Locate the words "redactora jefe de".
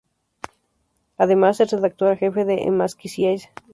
1.69-2.63